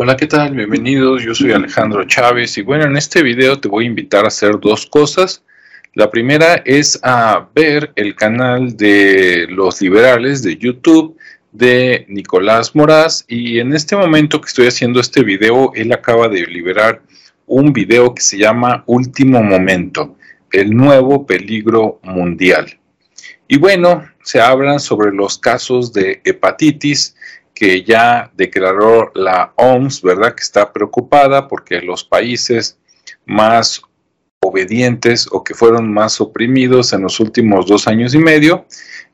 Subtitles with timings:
[0.00, 0.54] Hola, ¿qué tal?
[0.54, 4.28] Bienvenidos, yo soy Alejandro Chávez y bueno, en este video te voy a invitar a
[4.28, 5.42] hacer dos cosas.
[5.92, 11.16] La primera es a ver el canal de los liberales de YouTube
[11.50, 16.46] de Nicolás Moraz y en este momento que estoy haciendo este video, él acaba de
[16.46, 17.02] liberar
[17.48, 20.16] un video que se llama Último Momento,
[20.52, 22.78] el nuevo peligro mundial.
[23.48, 27.16] Y bueno, se hablan sobre los casos de hepatitis,
[27.58, 30.36] que ya declaró la OMS, ¿verdad?
[30.36, 32.78] Que está preocupada porque los países
[33.26, 33.82] más
[34.38, 38.64] obedientes o que fueron más oprimidos en los últimos dos años y medio,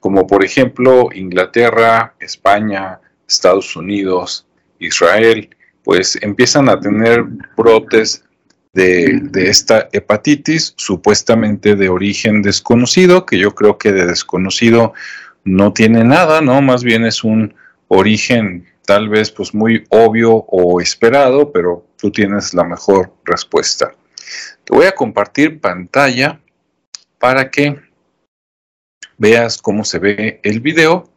[0.00, 2.98] como por ejemplo Inglaterra, España,
[3.28, 4.46] Estados Unidos,
[4.78, 5.50] Israel,
[5.84, 7.22] pues empiezan a tener
[7.58, 8.24] brotes
[8.72, 14.94] de, esta hepatitis supuestamente de origen desconocido, que yo creo que de desconocido
[15.44, 16.62] no tiene nada, ¿no?
[16.62, 17.59] Más bien es un
[17.90, 23.92] origen tal vez pues muy obvio o esperado, pero tú tienes la mejor respuesta.
[24.64, 26.40] Te voy a compartir pantalla
[27.18, 27.80] para que
[29.18, 31.10] veas cómo se ve el video.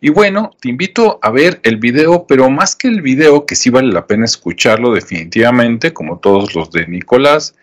[0.00, 3.70] Y bueno, te invito a ver el video, pero más que el video, que sí
[3.70, 7.54] vale la pena escucharlo definitivamente, como todos los de Nicolás,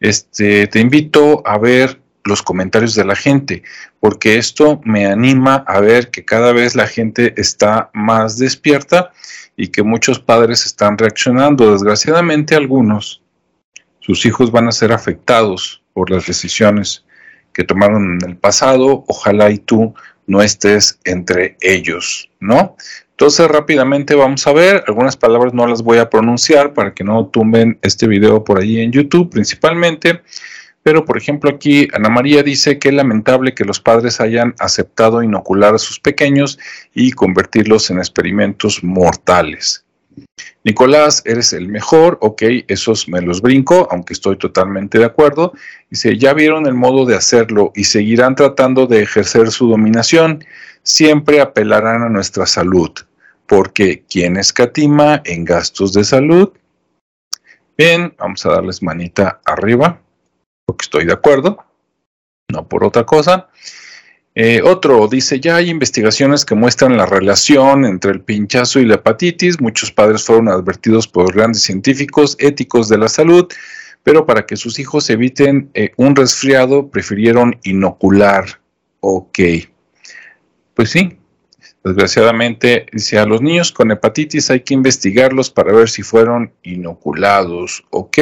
[0.00, 3.62] este, te invito a ver los comentarios de la gente,
[4.00, 9.12] porque esto me anima a ver que cada vez la gente está más despierta
[9.56, 11.72] y que muchos padres están reaccionando.
[11.72, 13.22] Desgraciadamente algunos,
[14.00, 17.04] sus hijos van a ser afectados por las decisiones
[17.52, 19.04] que tomaron en el pasado.
[19.08, 19.94] Ojalá y tú
[20.26, 22.76] no estés entre ellos, ¿no?
[23.10, 27.26] Entonces rápidamente vamos a ver, algunas palabras no las voy a pronunciar para que no
[27.28, 30.20] tumben este video por ahí en YouTube principalmente.
[30.86, 35.20] Pero, por ejemplo, aquí Ana María dice que es lamentable que los padres hayan aceptado
[35.20, 36.60] inocular a sus pequeños
[36.94, 39.84] y convertirlos en experimentos mortales.
[40.62, 45.54] Nicolás, eres el mejor, ok, esos me los brinco, aunque estoy totalmente de acuerdo.
[45.90, 50.44] Dice, ya vieron el modo de hacerlo y seguirán tratando de ejercer su dominación,
[50.84, 52.92] siempre apelarán a nuestra salud,
[53.48, 56.52] porque quien escatima en gastos de salud,
[57.76, 60.00] bien, vamos a darles manita arriba
[60.66, 61.64] porque estoy de acuerdo,
[62.48, 63.48] no por otra cosa.
[64.34, 68.96] Eh, otro dice, ya hay investigaciones que muestran la relación entre el pinchazo y la
[68.96, 69.62] hepatitis.
[69.62, 73.48] Muchos padres fueron advertidos por grandes científicos éticos de la salud,
[74.02, 78.60] pero para que sus hijos eviten eh, un resfriado, prefirieron inocular.
[79.00, 79.38] Ok.
[80.74, 81.16] Pues sí,
[81.82, 87.84] desgraciadamente, dice, a los niños con hepatitis hay que investigarlos para ver si fueron inoculados.
[87.88, 88.18] Ok.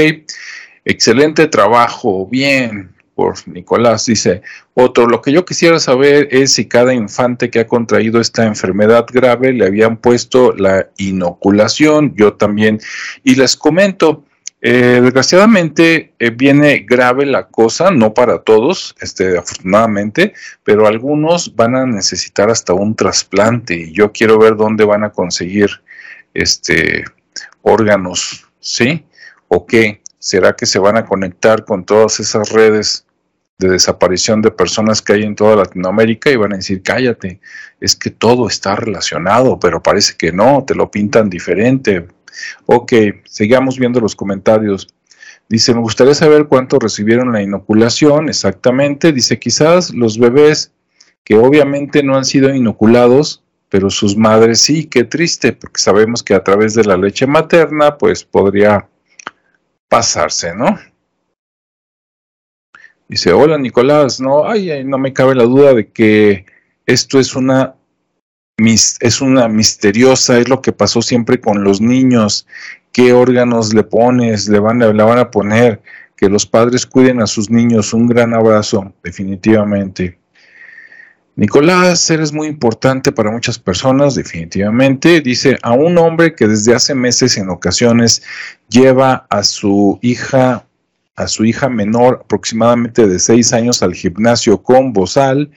[0.85, 4.07] Excelente trabajo, bien, por Nicolás.
[4.07, 4.43] Dice,
[4.75, 9.07] otro, lo que yo quisiera saber es si cada infante que ha contraído esta enfermedad
[9.11, 12.81] grave le habían puesto la inoculación, yo también.
[13.23, 14.25] Y les comento,
[14.61, 21.77] eh, desgraciadamente eh, viene grave la cosa, no para todos, este, afortunadamente, pero algunos van
[21.77, 25.71] a necesitar hasta un trasplante y yo quiero ver dónde van a conseguir
[26.33, 27.05] este,
[27.63, 29.05] órganos, ¿sí?
[29.49, 30.01] ¿O qué?
[30.25, 33.05] ¿Será que se van a conectar con todas esas redes
[33.59, 37.41] de desaparición de personas que hay en toda Latinoamérica y van a decir, cállate,
[37.79, 42.09] es que todo está relacionado, pero parece que no, te lo pintan diferente.
[42.65, 42.95] Ok,
[43.27, 44.89] sigamos viendo los comentarios.
[45.51, 49.13] Dice, me gustaría saber cuánto recibieron la inoculación exactamente.
[49.13, 50.73] Dice, quizás los bebés
[51.23, 56.33] que obviamente no han sido inoculados, pero sus madres sí, qué triste, porque sabemos que
[56.33, 58.89] a través de la leche materna, pues podría
[59.95, 60.77] pasarse, ¿no?
[63.09, 66.47] Dice, hola Nicolás, no, ay, no me cabe la duda de que
[66.85, 67.77] esto es una,
[68.57, 72.45] es una misteriosa, es lo que pasó siempre con los niños,
[72.91, 75.81] qué órganos le pones, le van, le van a poner,
[76.17, 80.19] que los padres cuiden a sus niños, un gran abrazo, definitivamente.
[81.37, 85.21] Nicolás, eres muy importante para muchas personas, definitivamente.
[85.21, 88.23] Dice, a un hombre que desde hace meses en ocasiones
[88.69, 90.65] lleva a su hija,
[91.17, 95.51] a su hija menor aproximadamente de seis años al gimnasio con bozal,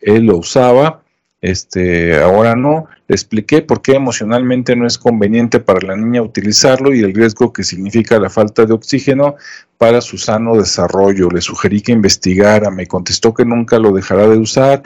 [0.00, 1.02] él lo usaba,
[1.42, 2.86] este, ahora no.
[3.06, 7.52] Le expliqué por qué emocionalmente no es conveniente para la niña utilizarlo y el riesgo
[7.52, 9.36] que significa la falta de oxígeno
[9.76, 11.28] para su sano desarrollo.
[11.28, 14.82] Le sugerí que investigara, me contestó que nunca lo dejará de usar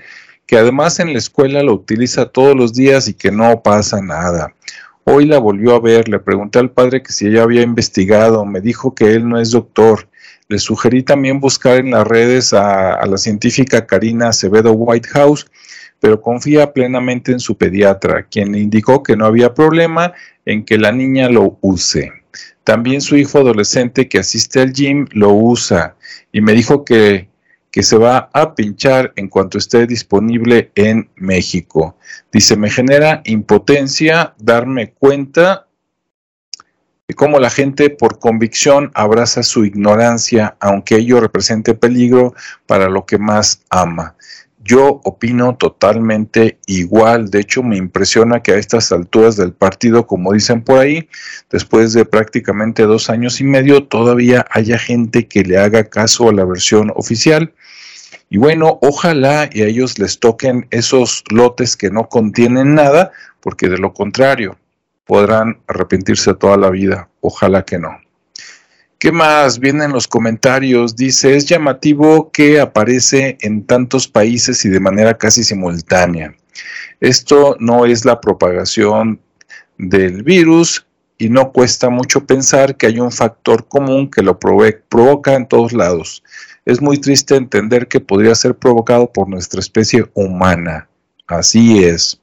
[0.47, 4.55] que además en la escuela lo utiliza todos los días y que no pasa nada.
[5.05, 8.61] Hoy la volvió a ver, le pregunté al padre que si ella había investigado, me
[8.61, 10.09] dijo que él no es doctor.
[10.49, 15.47] Le sugerí también buscar en las redes a, la científica Karina Acevedo Whitehouse,
[15.99, 20.13] pero confía plenamente en su pediatra, quien le indicó que no había problema
[20.47, 22.13] en que la niña lo use.
[22.63, 25.97] También su hijo adolescente que asiste al gym lo usa
[26.31, 27.29] y me dijo que,
[27.73, 31.97] que se va a pinchar en cuanto esté disponible en México.
[32.31, 35.67] Dice, me genera impotencia darme cuenta
[37.09, 42.35] de cómo la gente por convicción abraza su ignorancia, aunque ello represente peligro
[42.67, 44.17] para lo que más ama.
[44.65, 47.31] Yo opino totalmente igual.
[47.31, 51.09] De hecho, me impresiona que a estas alturas del partido, como dicen por ahí,
[51.51, 56.33] después de prácticamente dos años y medio, todavía haya gente que le haga caso a
[56.33, 57.53] la versión oficial.
[58.31, 63.11] Y bueno, ojalá y a ellos les toquen esos lotes que no contienen nada,
[63.41, 64.57] porque de lo contrario
[65.05, 67.09] podrán arrepentirse toda la vida.
[67.21, 67.99] Ojalá que no.
[69.03, 69.59] ¿Qué más?
[69.59, 70.95] Vienen los comentarios.
[70.95, 76.37] Dice, es llamativo que aparece en tantos países y de manera casi simultánea.
[77.01, 79.21] Esto no es la propagación
[79.77, 80.87] del virus
[81.19, 85.73] y no cuesta mucho pensar que hay un factor común que lo provoca en todos
[85.73, 86.23] lados.
[86.65, 90.89] Es muy triste entender que podría ser provocado por nuestra especie humana.
[91.27, 92.22] Así es.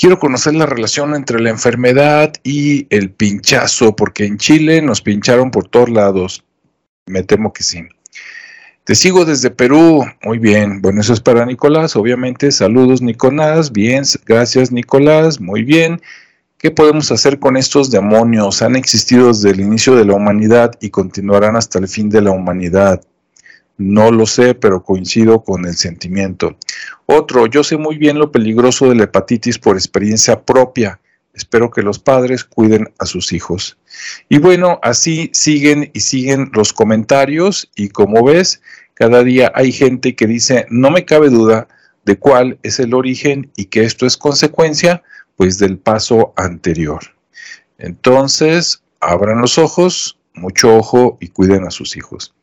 [0.00, 5.50] Quiero conocer la relación entre la enfermedad y el pinchazo, porque en Chile nos pincharon
[5.50, 6.42] por todos lados.
[7.04, 7.82] Me temo que sí.
[8.84, 10.06] Te sigo desde Perú.
[10.22, 10.80] Muy bien.
[10.80, 12.50] Bueno, eso es para Nicolás, obviamente.
[12.50, 13.72] Saludos, Nicolás.
[13.72, 15.38] Bien, gracias, Nicolás.
[15.38, 16.00] Muy bien.
[16.56, 18.62] ¿Qué podemos hacer con estos demonios?
[18.62, 22.30] Han existido desde el inicio de la humanidad y continuarán hasta el fin de la
[22.30, 23.02] humanidad.
[23.80, 26.54] No lo sé, pero coincido con el sentimiento.
[27.06, 31.00] Otro, yo sé muy bien lo peligroso de la hepatitis por experiencia propia.
[31.32, 33.78] Espero que los padres cuiden a sus hijos.
[34.28, 38.60] Y bueno, así siguen y siguen los comentarios y como ves,
[38.92, 41.66] cada día hay gente que dice, no me cabe duda
[42.04, 45.02] de cuál es el origen y que esto es consecuencia
[45.36, 47.00] pues del paso anterior.
[47.78, 52.34] Entonces, abran los ojos, mucho ojo y cuiden a sus hijos.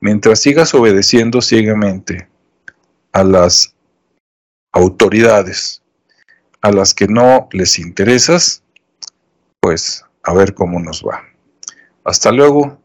[0.00, 2.28] Mientras sigas obedeciendo ciegamente
[3.12, 3.74] a las
[4.72, 5.80] autoridades
[6.60, 8.62] a las que no les interesas,
[9.60, 11.22] pues a ver cómo nos va.
[12.04, 12.80] Hasta luego